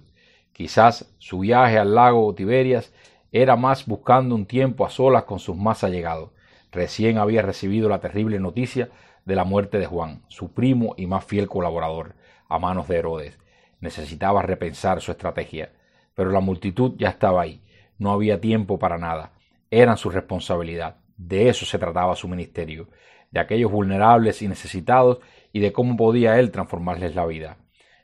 Quizás 0.53 1.13
su 1.19 1.41
viaje 1.41 1.79
al 1.79 1.95
lago 1.95 2.35
Tiberias 2.35 2.93
era 3.33 3.57
más 3.57 3.87
buscando 3.87 4.35
un 4.35 4.47
tiempo 4.47 4.87
a 4.87 4.91
solas 4.91 5.25
con 5.25 5.39
sus 5.39 5.57
más 5.57 5.85
allegados. 5.85 6.31
Recién 6.71 7.19
había 7.19 7.43
recibido 7.43 7.89
la 7.89 8.01
terrible 8.01 8.39
noticia 8.39 8.89
de 9.25 9.37
la 9.37 9.45
muerte 9.45 9.79
de 9.79 9.87
Juan, 9.87 10.23
su 10.29 10.53
primo 10.53 10.95
y 10.97 11.07
más 11.07 11.25
fiel 11.25 11.49
colaborador, 11.49 12.15
a 12.49 12.59
manos 12.59 12.89
de 12.89 12.97
Herodes. 12.99 13.39
Necesitaba 13.81 14.43
repensar 14.43 15.01
su 15.01 15.11
estrategia. 15.11 15.73
Pero 16.15 16.31
la 16.31 16.41
multitud 16.41 16.95
ya 16.97 17.09
estaba 17.09 17.43
ahí. 17.43 17.61
No 17.99 18.13
había 18.13 18.41
tiempo 18.41 18.79
para 18.79 18.99
nada. 18.99 19.33
Eran 19.71 19.97
su 19.97 20.11
responsabilidad. 20.11 20.97
De 21.17 21.49
eso 21.49 21.65
se 21.67 21.79
trataba 21.79 22.17
su 22.17 22.29
ministerio, 22.29 22.89
de 23.31 23.41
aquellos 23.41 23.71
vulnerables 23.71 24.43
y 24.43 24.49
necesitados 24.49 25.19
y 25.53 25.61
de 25.61 25.73
cómo 25.73 25.97
podía 25.97 26.39
él 26.39 26.51
transformarles 26.51 27.15
la 27.15 27.27
vida. 27.27 27.59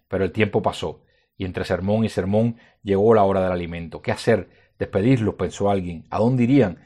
Pero 0.09 0.25
el 0.25 0.33
tiempo 0.33 0.63
pasó, 0.63 1.03
y 1.37 1.45
entre 1.45 1.65
sermón 1.65 2.05
y 2.05 2.09
sermón 2.09 2.57
llegó 2.83 3.15
la 3.15 3.25
hora 3.25 3.43
del 3.43 3.53
alimento. 3.53 4.03
¿Qué 4.03 4.13
hacer? 4.13 4.51
Despedirlos, 4.79 5.35
pensó 5.35 5.71
alguien. 5.71 6.07
¿A 6.11 6.19
dónde 6.19 6.45
irían? 6.45 6.79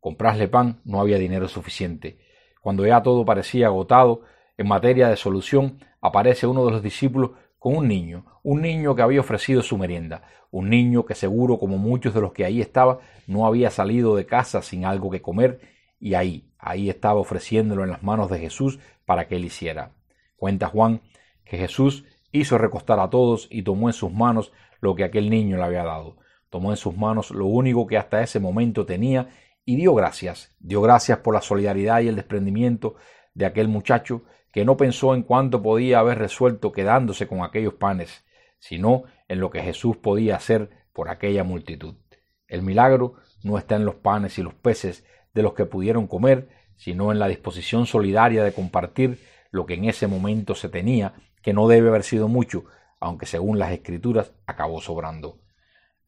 Comprarle 0.00 0.48
pan 0.48 0.80
no 0.84 1.00
había 1.00 1.18
dinero 1.18 1.48
suficiente. 1.48 2.18
Cuando 2.60 2.86
ya 2.86 3.02
todo 3.02 3.24
parecía 3.24 3.66
agotado, 3.66 4.22
en 4.58 4.68
materia 4.68 5.08
de 5.08 5.16
solución, 5.16 5.78
aparece 6.00 6.46
uno 6.46 6.64
de 6.64 6.72
los 6.72 6.82
discípulos 6.82 7.32
con 7.66 7.78
un 7.78 7.88
niño, 7.88 8.24
un 8.44 8.62
niño 8.62 8.94
que 8.94 9.02
había 9.02 9.18
ofrecido 9.18 9.60
su 9.60 9.76
merienda, 9.76 10.22
un 10.52 10.70
niño 10.70 11.04
que 11.04 11.16
seguro, 11.16 11.58
como 11.58 11.78
muchos 11.78 12.14
de 12.14 12.20
los 12.20 12.32
que 12.32 12.44
ahí 12.44 12.60
estaba, 12.60 13.00
no 13.26 13.44
había 13.44 13.72
salido 13.72 14.14
de 14.14 14.24
casa 14.24 14.62
sin 14.62 14.84
algo 14.84 15.10
que 15.10 15.20
comer, 15.20 15.58
y 15.98 16.14
ahí, 16.14 16.48
ahí 16.60 16.88
estaba 16.88 17.18
ofreciéndolo 17.18 17.82
en 17.82 17.90
las 17.90 18.04
manos 18.04 18.30
de 18.30 18.38
Jesús 18.38 18.78
para 19.04 19.26
que 19.26 19.34
él 19.34 19.44
hiciera. 19.44 19.90
Cuenta 20.36 20.68
Juan 20.68 21.00
que 21.44 21.58
Jesús 21.58 22.04
hizo 22.30 22.56
recostar 22.56 23.00
a 23.00 23.10
todos 23.10 23.48
y 23.50 23.62
tomó 23.62 23.88
en 23.88 23.94
sus 23.94 24.12
manos 24.12 24.52
lo 24.80 24.94
que 24.94 25.02
aquel 25.02 25.28
niño 25.28 25.56
le 25.56 25.64
había 25.64 25.82
dado. 25.82 26.18
Tomó 26.50 26.70
en 26.70 26.76
sus 26.76 26.96
manos 26.96 27.32
lo 27.32 27.46
único 27.46 27.88
que 27.88 27.98
hasta 27.98 28.22
ese 28.22 28.38
momento 28.38 28.86
tenía 28.86 29.30
y 29.64 29.74
dio 29.74 29.92
gracias. 29.92 30.54
Dio 30.60 30.82
gracias 30.82 31.18
por 31.18 31.34
la 31.34 31.40
solidaridad 31.40 31.98
y 31.98 32.06
el 32.06 32.14
desprendimiento 32.14 32.94
de 33.34 33.44
aquel 33.44 33.66
muchacho 33.66 34.22
que 34.56 34.64
no 34.64 34.78
pensó 34.78 35.14
en 35.14 35.22
cuánto 35.22 35.60
podía 35.60 35.98
haber 35.98 36.16
resuelto 36.16 36.72
quedándose 36.72 37.28
con 37.28 37.42
aquellos 37.42 37.74
panes, 37.74 38.24
sino 38.58 39.02
en 39.28 39.38
lo 39.38 39.50
que 39.50 39.60
Jesús 39.60 39.98
podía 39.98 40.36
hacer 40.36 40.70
por 40.94 41.10
aquella 41.10 41.44
multitud. 41.44 41.96
El 42.48 42.62
milagro 42.62 43.16
no 43.42 43.58
está 43.58 43.76
en 43.76 43.84
los 43.84 43.96
panes 43.96 44.38
y 44.38 44.42
los 44.42 44.54
peces 44.54 45.04
de 45.34 45.42
los 45.42 45.52
que 45.52 45.66
pudieron 45.66 46.06
comer, 46.06 46.48
sino 46.74 47.12
en 47.12 47.18
la 47.18 47.28
disposición 47.28 47.84
solidaria 47.84 48.42
de 48.42 48.54
compartir 48.54 49.20
lo 49.50 49.66
que 49.66 49.74
en 49.74 49.84
ese 49.84 50.06
momento 50.06 50.54
se 50.54 50.70
tenía, 50.70 51.12
que 51.42 51.52
no 51.52 51.68
debe 51.68 51.90
haber 51.90 52.02
sido 52.02 52.26
mucho, 52.26 52.64
aunque 52.98 53.26
según 53.26 53.58
las 53.58 53.72
escrituras 53.72 54.32
acabó 54.46 54.80
sobrando. 54.80 55.38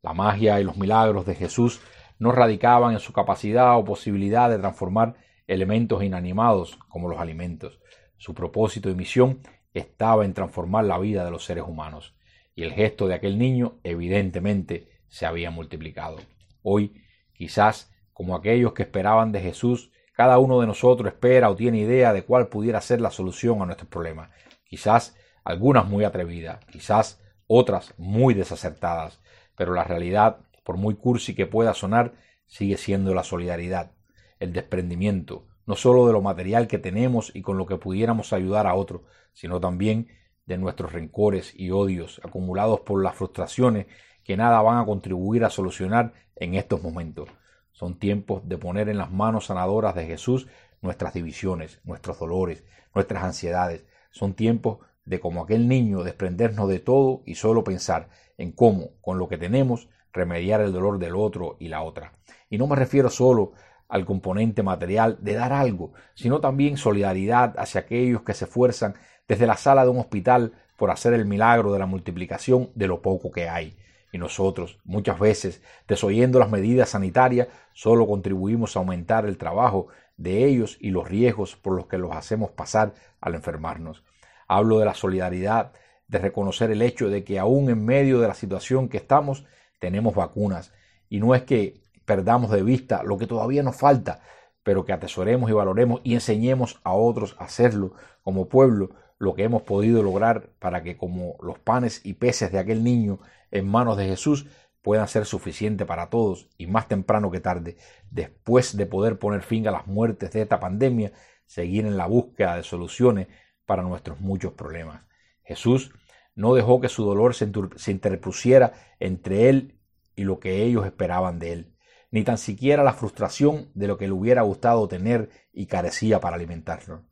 La 0.00 0.14
magia 0.14 0.58
y 0.58 0.64
los 0.64 0.78
milagros 0.78 1.26
de 1.26 1.34
Jesús 1.34 1.82
no 2.18 2.32
radicaban 2.32 2.94
en 2.94 3.00
su 3.00 3.12
capacidad 3.12 3.76
o 3.76 3.84
posibilidad 3.84 4.48
de 4.48 4.56
transformar 4.56 5.16
elementos 5.46 6.02
inanimados 6.02 6.78
como 6.88 7.10
los 7.10 7.20
alimentos. 7.20 7.78
Su 8.18 8.34
propósito 8.34 8.90
y 8.90 8.94
misión 8.94 9.40
estaba 9.72 10.24
en 10.24 10.34
transformar 10.34 10.84
la 10.84 10.98
vida 10.98 11.24
de 11.24 11.30
los 11.30 11.44
seres 11.44 11.64
humanos, 11.66 12.14
y 12.54 12.64
el 12.64 12.72
gesto 12.72 13.06
de 13.06 13.14
aquel 13.14 13.38
niño 13.38 13.78
evidentemente 13.84 14.88
se 15.08 15.24
había 15.24 15.50
multiplicado. 15.50 16.18
Hoy, 16.62 17.00
quizás, 17.32 17.92
como 18.12 18.34
aquellos 18.34 18.72
que 18.72 18.82
esperaban 18.82 19.30
de 19.30 19.40
Jesús, 19.40 19.92
cada 20.12 20.38
uno 20.38 20.60
de 20.60 20.66
nosotros 20.66 21.12
espera 21.12 21.48
o 21.48 21.54
tiene 21.54 21.78
idea 21.78 22.12
de 22.12 22.24
cuál 22.24 22.48
pudiera 22.48 22.80
ser 22.80 23.00
la 23.00 23.12
solución 23.12 23.62
a 23.62 23.66
nuestros 23.66 23.88
problemas. 23.88 24.30
Quizás 24.64 25.16
algunas 25.44 25.86
muy 25.86 26.02
atrevidas, 26.02 26.64
quizás 26.66 27.22
otras 27.46 27.94
muy 27.96 28.34
desacertadas, 28.34 29.20
pero 29.56 29.74
la 29.74 29.84
realidad, 29.84 30.38
por 30.64 30.76
muy 30.76 30.96
cursi 30.96 31.36
que 31.36 31.46
pueda 31.46 31.72
sonar, 31.72 32.14
sigue 32.46 32.76
siendo 32.76 33.14
la 33.14 33.22
solidaridad, 33.22 33.92
el 34.40 34.52
desprendimiento, 34.52 35.46
no 35.68 35.76
sólo 35.76 36.06
de 36.06 36.14
lo 36.14 36.22
material 36.22 36.66
que 36.66 36.78
tenemos 36.78 37.30
y 37.34 37.42
con 37.42 37.58
lo 37.58 37.66
que 37.66 37.76
pudiéramos 37.76 38.32
ayudar 38.32 38.66
a 38.66 38.74
otro, 38.74 39.04
sino 39.34 39.60
también 39.60 40.08
de 40.46 40.56
nuestros 40.56 40.94
rencores 40.94 41.52
y 41.54 41.72
odios 41.72 42.22
acumulados 42.24 42.80
por 42.80 43.02
las 43.02 43.14
frustraciones 43.14 43.86
que 44.24 44.38
nada 44.38 44.62
van 44.62 44.78
a 44.78 44.86
contribuir 44.86 45.44
a 45.44 45.50
solucionar 45.50 46.14
en 46.36 46.54
estos 46.54 46.82
momentos. 46.82 47.28
Son 47.72 47.98
tiempos 47.98 48.48
de 48.48 48.56
poner 48.56 48.88
en 48.88 48.96
las 48.96 49.12
manos 49.12 49.46
sanadoras 49.46 49.94
de 49.94 50.06
Jesús 50.06 50.48
nuestras 50.80 51.12
divisiones, 51.12 51.82
nuestros 51.84 52.18
dolores, 52.18 52.64
nuestras 52.94 53.22
ansiedades. 53.22 53.84
Son 54.10 54.32
tiempos 54.32 54.78
de 55.04 55.20
como 55.20 55.42
aquel 55.42 55.68
niño 55.68 56.02
desprendernos 56.02 56.66
de 56.70 56.78
todo 56.78 57.22
y 57.26 57.34
solo 57.34 57.62
pensar 57.62 58.08
en 58.38 58.52
cómo, 58.52 58.92
con 59.02 59.18
lo 59.18 59.28
que 59.28 59.36
tenemos, 59.36 59.90
remediar 60.14 60.62
el 60.62 60.72
dolor 60.72 60.98
del 60.98 61.14
otro 61.14 61.58
y 61.60 61.68
la 61.68 61.82
otra. 61.82 62.14
Y 62.48 62.56
no 62.56 62.66
me 62.66 62.76
refiero 62.76 63.10
solo 63.10 63.52
al 63.88 64.04
componente 64.04 64.62
material 64.62 65.18
de 65.20 65.34
dar 65.34 65.52
algo, 65.52 65.92
sino 66.14 66.40
también 66.40 66.76
solidaridad 66.76 67.54
hacia 67.58 67.80
aquellos 67.80 68.22
que 68.22 68.34
se 68.34 68.44
esfuerzan 68.44 68.94
desde 69.26 69.46
la 69.46 69.56
sala 69.56 69.84
de 69.84 69.90
un 69.90 69.98
hospital 69.98 70.52
por 70.76 70.90
hacer 70.90 71.14
el 71.14 71.24
milagro 71.26 71.72
de 71.72 71.78
la 71.78 71.86
multiplicación 71.86 72.70
de 72.74 72.86
lo 72.86 73.02
poco 73.02 73.30
que 73.30 73.48
hay. 73.48 73.76
Y 74.12 74.18
nosotros, 74.18 74.78
muchas 74.84 75.18
veces, 75.18 75.62
desoyendo 75.86 76.38
las 76.38 76.50
medidas 76.50 76.90
sanitarias, 76.90 77.48
solo 77.72 78.06
contribuimos 78.06 78.76
a 78.76 78.80
aumentar 78.80 79.26
el 79.26 79.36
trabajo 79.36 79.88
de 80.16 80.44
ellos 80.44 80.78
y 80.80 80.90
los 80.90 81.08
riesgos 81.08 81.56
por 81.56 81.74
los 81.74 81.86
que 81.86 81.98
los 81.98 82.14
hacemos 82.14 82.50
pasar 82.50 82.94
al 83.20 83.34
enfermarnos. 83.34 84.02
Hablo 84.46 84.78
de 84.78 84.86
la 84.86 84.94
solidaridad, 84.94 85.72
de 86.08 86.18
reconocer 86.18 86.70
el 86.70 86.80
hecho 86.80 87.10
de 87.10 87.22
que 87.22 87.38
aún 87.38 87.68
en 87.68 87.84
medio 87.84 88.18
de 88.18 88.28
la 88.28 88.34
situación 88.34 88.88
que 88.88 88.96
estamos, 88.96 89.44
tenemos 89.78 90.14
vacunas. 90.14 90.72
Y 91.10 91.20
no 91.20 91.34
es 91.34 91.42
que 91.42 91.82
perdamos 92.08 92.50
de 92.50 92.62
vista 92.62 93.02
lo 93.02 93.18
que 93.18 93.26
todavía 93.26 93.62
nos 93.62 93.76
falta, 93.76 94.22
pero 94.62 94.86
que 94.86 94.94
atesoremos 94.94 95.50
y 95.50 95.52
valoremos 95.52 96.00
y 96.04 96.14
enseñemos 96.14 96.80
a 96.82 96.94
otros 96.94 97.36
a 97.38 97.44
hacerlo 97.44 97.92
como 98.22 98.48
pueblo 98.48 98.90
lo 99.18 99.34
que 99.34 99.42
hemos 99.42 99.62
podido 99.62 100.02
lograr 100.02 100.48
para 100.58 100.82
que 100.82 100.96
como 100.96 101.36
los 101.42 101.58
panes 101.58 102.00
y 102.06 102.14
peces 102.14 102.50
de 102.50 102.58
aquel 102.58 102.82
niño 102.82 103.20
en 103.50 103.68
manos 103.68 103.98
de 103.98 104.06
Jesús 104.06 104.46
puedan 104.80 105.06
ser 105.06 105.26
suficientes 105.26 105.86
para 105.86 106.08
todos 106.08 106.48
y 106.56 106.66
más 106.66 106.88
temprano 106.88 107.30
que 107.30 107.40
tarde, 107.40 107.76
después 108.10 108.74
de 108.74 108.86
poder 108.86 109.18
poner 109.18 109.42
fin 109.42 109.68
a 109.68 109.70
las 109.70 109.86
muertes 109.86 110.32
de 110.32 110.40
esta 110.40 110.60
pandemia, 110.60 111.12
seguir 111.44 111.84
en 111.84 111.98
la 111.98 112.06
búsqueda 112.06 112.56
de 112.56 112.62
soluciones 112.62 113.26
para 113.66 113.82
nuestros 113.82 114.20
muchos 114.20 114.54
problemas. 114.54 115.02
Jesús 115.42 115.92
no 116.34 116.54
dejó 116.54 116.80
que 116.80 116.88
su 116.88 117.04
dolor 117.04 117.34
se, 117.34 117.50
interpusiera 117.90 118.72
entre 118.98 119.50
él 119.50 119.78
y 120.16 120.24
lo 120.24 120.40
que 120.40 120.62
ellos 120.62 120.86
esperaban 120.86 121.38
de 121.38 121.52
él, 121.52 121.74
ni 122.10 122.24
tan 122.24 122.38
siquiera 122.38 122.82
la 122.82 122.94
frustración 122.94 123.70
de 123.74 123.86
lo 123.86 123.98
que 123.98 124.06
le 124.06 124.12
hubiera 124.12 124.42
gustado 124.42 124.88
tener 124.88 125.30
y 125.52 125.66
carecía 125.66 126.20
para 126.20 126.36
alimentarlo. 126.36 127.04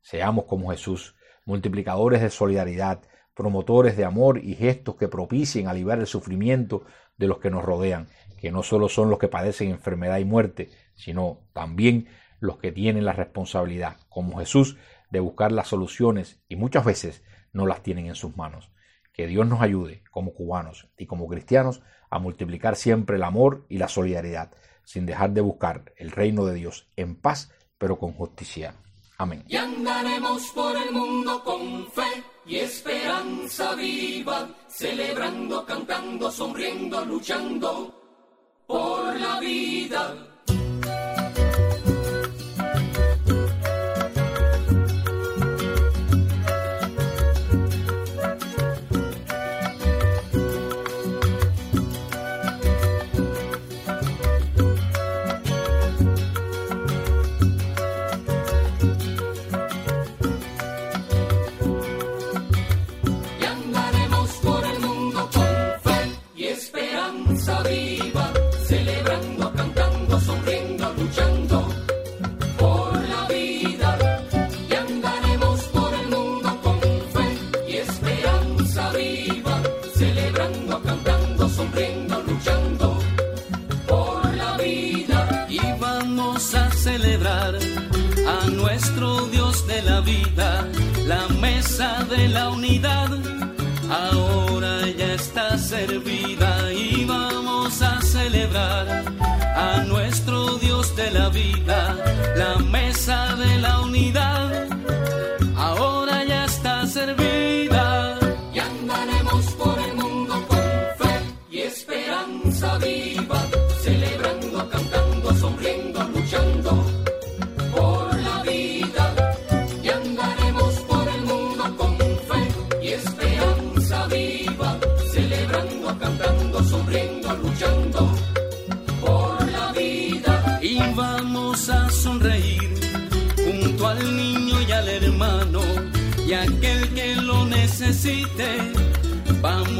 Seamos 0.00 0.44
como 0.44 0.70
Jesús, 0.70 1.16
multiplicadores 1.44 2.20
de 2.20 2.30
solidaridad, 2.30 3.02
promotores 3.34 3.96
de 3.96 4.04
amor 4.04 4.38
y 4.42 4.54
gestos 4.54 4.96
que 4.96 5.08
propicien 5.08 5.68
aliviar 5.68 5.98
el 6.00 6.06
sufrimiento 6.06 6.84
de 7.16 7.28
los 7.28 7.38
que 7.38 7.50
nos 7.50 7.64
rodean, 7.64 8.08
que 8.38 8.52
no 8.52 8.62
solo 8.62 8.88
son 8.88 9.08
los 9.08 9.18
que 9.18 9.28
padecen 9.28 9.70
enfermedad 9.70 10.18
y 10.18 10.24
muerte, 10.24 10.70
sino 10.94 11.40
también 11.52 12.08
los 12.40 12.58
que 12.58 12.72
tienen 12.72 13.04
la 13.04 13.12
responsabilidad, 13.12 13.96
como 14.08 14.38
Jesús, 14.38 14.76
de 15.10 15.20
buscar 15.20 15.52
las 15.52 15.68
soluciones 15.68 16.42
y 16.48 16.56
muchas 16.56 16.84
veces 16.84 17.22
no 17.52 17.66
las 17.66 17.82
tienen 17.82 18.06
en 18.06 18.14
sus 18.14 18.36
manos. 18.36 18.70
Que 19.12 19.26
Dios 19.26 19.46
nos 19.46 19.60
ayude, 19.60 20.02
como 20.10 20.34
cubanos 20.34 20.88
y 20.96 21.06
como 21.06 21.28
cristianos, 21.28 21.82
a 22.12 22.18
multiplicar 22.18 22.76
siempre 22.76 23.16
el 23.16 23.22
amor 23.22 23.64
y 23.70 23.78
la 23.78 23.88
solidaridad, 23.88 24.52
sin 24.84 25.06
dejar 25.06 25.30
de 25.30 25.40
buscar 25.40 25.92
el 25.96 26.10
reino 26.10 26.44
de 26.44 26.54
Dios 26.54 26.86
en 26.94 27.16
paz, 27.16 27.50
pero 27.78 27.98
con 27.98 28.12
justicia. 28.12 28.74
Amén. 29.16 29.44
Y 29.48 29.56
andaremos 29.56 30.46
por 30.48 30.76
el 30.76 30.92
mundo 30.92 31.42
con 31.42 31.86
fe 31.90 32.22
y 32.44 32.56
esperanza 32.56 33.74
viva, 33.74 34.46
celebrando, 34.68 35.64
cantando, 35.64 36.30
sonriendo, 36.30 37.02
luchando 37.06 37.94
por 38.66 39.18
la 39.18 39.40
vida. 39.40 40.31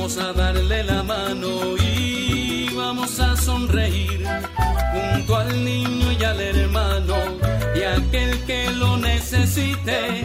Vamos 0.02 0.18
a 0.18 0.32
darle 0.32 0.82
la 0.82 1.00
mano 1.04 1.76
y 1.78 2.74
vamos 2.74 3.20
a 3.20 3.36
sonreír 3.36 4.26
junto 4.92 5.36
al 5.36 5.64
niño 5.64 6.10
y 6.10 6.24
al 6.24 6.40
hermano 6.40 7.14
y 7.72 7.82
aquel 7.84 8.36
que 8.44 8.68
lo 8.72 8.96
necesite, 8.96 10.24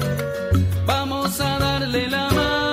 vamos 0.88 1.40
a 1.40 1.60
darle 1.60 2.08
la 2.10 2.28
mano. 2.30 2.67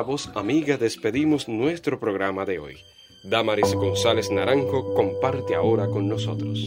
Otra 0.00 0.12
voz 0.12 0.30
amiga 0.34 0.78
despedimos 0.78 1.46
nuestro 1.46 2.00
programa 2.00 2.46
de 2.46 2.58
hoy. 2.58 2.76
Damaris 3.22 3.74
González 3.74 4.30
Naranjo 4.30 4.94
comparte 4.94 5.54
ahora 5.54 5.88
con 5.88 6.08
nosotros. 6.08 6.58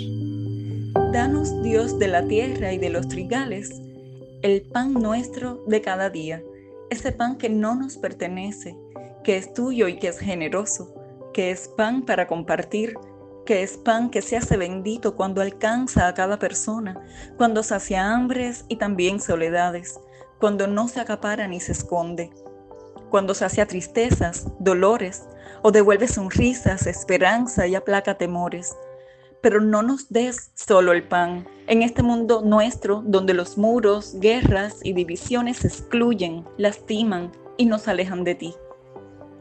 Danos, 1.11 1.63
Dios 1.63 1.97
de 1.97 2.09
la 2.09 2.27
tierra 2.27 2.73
y 2.73 2.77
de 2.77 2.91
los 2.91 3.07
trigales, 3.07 3.81
el 4.43 4.61
pan 4.61 4.93
nuestro 4.93 5.63
de 5.65 5.81
cada 5.81 6.11
día, 6.11 6.43
ese 6.91 7.11
pan 7.11 7.39
que 7.39 7.49
no 7.49 7.73
nos 7.73 7.97
pertenece, 7.97 8.77
que 9.23 9.37
es 9.37 9.51
tuyo 9.51 9.87
y 9.87 9.97
que 9.97 10.09
es 10.09 10.19
generoso, 10.19 10.93
que 11.33 11.49
es 11.49 11.69
pan 11.69 12.03
para 12.05 12.27
compartir, 12.27 12.93
que 13.47 13.63
es 13.63 13.77
pan 13.77 14.11
que 14.11 14.21
se 14.21 14.37
hace 14.37 14.57
bendito 14.57 15.15
cuando 15.15 15.41
alcanza 15.41 16.07
a 16.07 16.13
cada 16.13 16.37
persona, 16.37 17.03
cuando 17.37 17.63
sacia 17.63 18.13
hambres 18.13 18.65
y 18.67 18.75
también 18.75 19.19
soledades, 19.19 19.99
cuando 20.39 20.67
no 20.67 20.87
se 20.87 20.99
acapara 20.99 21.47
ni 21.47 21.59
se 21.59 21.71
esconde, 21.71 22.29
cuando 23.13 23.35
sacia 23.35 23.67
tristezas, 23.67 24.47
dolores, 24.57 25.27
o 25.61 25.71
devuelve 25.71 26.07
sonrisas, 26.07 26.87
esperanza 26.87 27.67
y 27.67 27.75
aplaca 27.75 28.15
temores. 28.15 28.75
Pero 29.39 29.61
no 29.61 29.83
nos 29.83 30.09
des 30.09 30.49
solo 30.55 30.93
el 30.93 31.07
pan. 31.07 31.47
En 31.67 31.83
este 31.83 32.01
mundo 32.01 32.41
nuestro, 32.43 33.03
donde 33.05 33.35
los 33.35 33.55
muros, 33.55 34.15
guerras 34.19 34.79
y 34.81 34.93
divisiones 34.93 35.63
excluyen, 35.63 36.43
lastiman 36.57 37.31
y 37.55 37.67
nos 37.67 37.87
alejan 37.87 38.23
de 38.23 38.33
ti. 38.33 38.55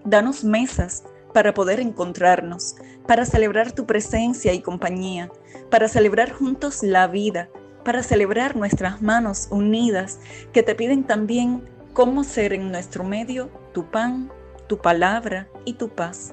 Danos 0.05 0.45
mesas 0.45 1.05
para 1.33 1.55
poder 1.55 1.81
encontrarnos, 1.81 2.75
para 3.09 3.25
celebrar 3.25 3.73
tu 3.73 3.87
presencia 3.87 4.53
y 4.53 4.61
compañía, 4.61 5.31
para 5.71 5.89
celebrar 5.89 6.31
juntos 6.31 6.83
la 6.83 7.07
vida, 7.07 7.49
para 7.87 8.03
celebrar 8.03 8.55
nuestras 8.55 9.01
manos 9.01 9.49
unidas 9.51 10.19
que 10.53 10.63
te 10.63 10.75
piden 10.75 11.05
también 11.05 11.63
cómo 11.93 12.25
ser 12.25 12.53
en 12.53 12.71
nuestro 12.71 13.05
medio 13.05 13.51
tu 13.73 13.91
pan, 13.91 14.31
tu 14.67 14.79
palabra 14.79 15.49
y 15.65 15.75
tu 15.75 15.91
paz. 15.91 16.33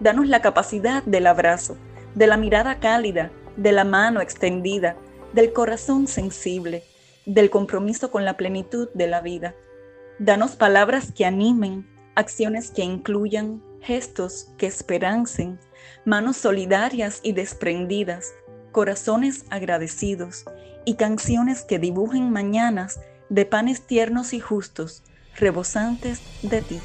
Danos 0.00 0.28
la 0.28 0.42
capacidad 0.42 1.02
del 1.04 1.26
abrazo, 1.26 1.76
de 2.14 2.26
la 2.26 2.36
mirada 2.36 2.80
cálida, 2.80 3.30
de 3.56 3.72
la 3.72 3.84
mano 3.84 4.20
extendida, 4.20 4.96
del 5.32 5.52
corazón 5.52 6.06
sensible, 6.06 6.84
del 7.26 7.50
compromiso 7.50 8.10
con 8.10 8.24
la 8.24 8.36
plenitud 8.36 8.88
de 8.94 9.06
la 9.06 9.20
vida. 9.20 9.54
Danos 10.18 10.56
palabras 10.56 11.12
que 11.12 11.24
animen, 11.24 11.88
acciones 12.14 12.70
que 12.70 12.82
incluyan, 12.82 13.62
gestos 13.80 14.48
que 14.58 14.66
esperancen, 14.66 15.58
manos 16.04 16.36
solidarias 16.36 17.20
y 17.22 17.32
desprendidas, 17.32 18.34
corazones 18.72 19.44
agradecidos 19.50 20.44
y 20.84 20.94
canciones 20.94 21.62
que 21.62 21.78
dibujen 21.78 22.30
mañanas 22.30 23.00
de 23.28 23.46
panes 23.46 23.82
tiernos 23.82 24.32
y 24.32 24.40
justos, 24.40 25.02
rebosantes 25.36 26.20
de 26.42 26.62
ti. 26.62 26.80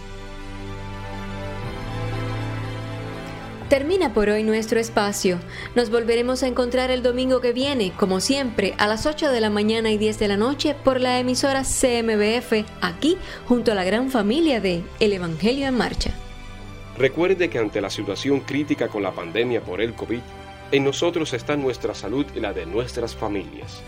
Termina 3.70 4.16
por 4.16 4.30
hoy 4.30 4.42
nuestro 4.42 4.80
espacio. 4.80 5.38
Nos 5.76 5.92
volveremos 5.92 6.42
a 6.42 6.48
encontrar 6.48 6.90
el 6.90 7.04
domingo 7.04 7.40
que 7.40 7.54
viene, 7.54 7.92
como 7.96 8.20
siempre, 8.20 8.74
a 8.80 8.88
las 8.88 9.06
8 9.06 9.30
de 9.30 9.42
la 9.42 9.52
mañana 9.52 9.92
y 9.92 10.00
10 10.00 10.18
de 10.18 10.28
la 10.28 10.38
noche 10.38 10.76
por 10.84 11.00
la 11.00 11.20
emisora 11.20 11.62
CMBF, 11.62 12.66
aquí 12.82 13.18
junto 13.48 13.72
a 13.72 13.76
la 13.76 13.84
gran 13.84 14.10
familia 14.10 14.60
de 14.60 14.84
El 15.00 15.14
Evangelio 15.14 15.68
en 15.68 15.78
Marcha. 15.78 16.12
Recuerde 16.98 17.52
que 17.52 17.60
ante 17.60 17.80
la 17.80 17.92
situación 17.92 18.40
crítica 18.40 18.88
con 18.88 19.04
la 19.04 19.12
pandemia 19.12 19.62
por 19.62 19.82
el 19.82 19.94
COVID, 19.94 20.22
en 20.72 20.84
nosotros 20.84 21.34
está 21.34 21.56
nuestra 21.56 21.94
salud 21.94 22.26
y 22.36 22.40
la 22.40 22.54
de 22.54 22.66
nuestras 22.66 23.16
familias. 23.16 23.84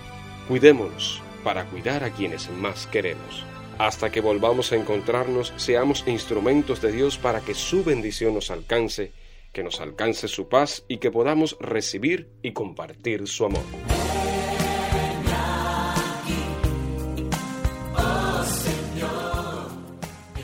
Cuidémonos 0.47 1.23
para 1.43 1.65
cuidar 1.65 2.03
a 2.03 2.11
quienes 2.11 2.49
más 2.49 2.87
queremos. 2.87 3.45
Hasta 3.77 4.11
que 4.11 4.21
volvamos 4.21 4.71
a 4.71 4.75
encontrarnos, 4.75 5.53
seamos 5.57 6.03
instrumentos 6.07 6.81
de 6.81 6.91
Dios 6.91 7.17
para 7.17 7.41
que 7.41 7.53
su 7.53 7.83
bendición 7.83 8.33
nos 8.35 8.51
alcance 8.51 9.13
que 9.51 9.63
nos 9.63 9.81
alcance 9.81 10.27
su 10.27 10.47
paz 10.47 10.85
y 10.87 10.97
que 10.97 11.11
podamos 11.11 11.57
recibir 11.59 12.29
y 12.41 12.53
compartir 12.53 13.27
su 13.27 13.45
amor. 13.45 13.63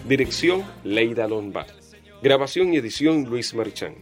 Dirección 0.07 0.65
Leida 0.83 1.27
Lombard. 1.27 1.67
Grabación 2.21 2.73
y 2.73 2.77
edición 2.77 3.25
Luis 3.25 3.53
Marchán. 3.53 3.95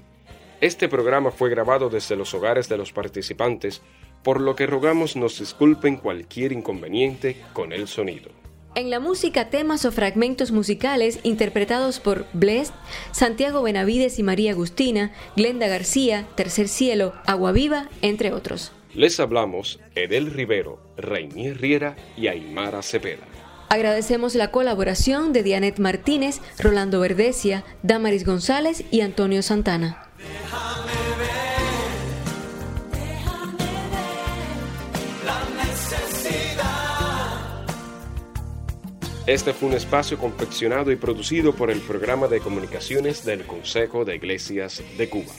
Este 0.62 0.88
programa 0.88 1.32
fue 1.32 1.50
grabado 1.50 1.90
desde 1.90 2.16
los 2.16 2.34
hogares 2.34 2.70
de 2.70 2.78
los 2.78 2.92
participantes, 2.92 3.82
por 4.26 4.42
lo 4.42 4.56
que 4.56 4.66
rogamos 4.66 5.16
nos 5.16 5.38
disculpen 5.38 5.98
cualquier 5.98 6.52
inconveniente 6.52 7.38
con 7.54 7.72
el 7.72 7.88
sonido. 7.88 8.32
En 8.74 8.90
la 8.90 9.00
música, 9.00 9.52
temas 9.52 9.86
o 9.86 9.92
fragmentos 9.92 10.52
musicales 10.52 11.20
interpretados 11.22 12.00
por 12.00 12.26
Blessed, 12.34 12.74
Santiago 13.12 13.62
Benavides 13.62 14.18
y 14.18 14.24
María 14.24 14.52
Agustina, 14.52 15.14
Glenda 15.36 15.68
García, 15.68 16.28
Tercer 16.34 16.68
Cielo, 16.70 17.14
Agua 17.28 17.52
Viva, 17.52 17.88
entre 18.02 18.34
otros. 18.34 18.72
Les 18.96 19.20
hablamos 19.20 19.80
Edel 19.94 20.32
Rivero, 20.32 20.82
Reinier 20.98 21.62
Riera 21.62 21.96
y 22.18 22.28
Aymara 22.28 22.82
Cepeda. 22.82 23.24
Agradecemos 23.70 24.34
la 24.34 24.50
colaboración 24.50 25.34
de 25.34 25.44
Dianet 25.44 25.78
Martínez, 25.78 26.42
Rolando 26.58 27.00
Verdecia, 27.00 27.64
Damaris 27.84 28.26
González 28.26 28.86
y 28.90 29.02
Antonio 29.02 29.44
Santana. 29.44 30.10
Este 39.28 39.54
fue 39.54 39.70
un 39.70 39.76
espacio 39.76 40.20
confeccionado 40.20 40.92
y 40.92 40.98
producido 40.98 41.52
por 41.52 41.72
el 41.72 41.80
Programa 41.82 42.28
de 42.28 42.40
Comunicaciones 42.40 43.26
del 43.26 43.44
Consejo 43.48 44.06
de 44.06 44.16
Iglesias 44.18 44.84
de 45.00 45.10
Cuba. 45.10 45.34